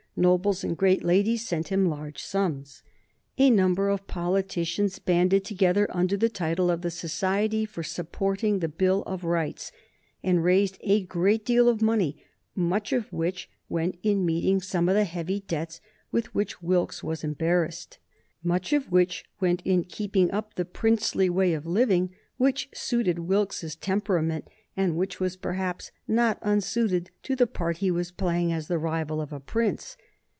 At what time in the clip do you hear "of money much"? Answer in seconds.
11.69-12.91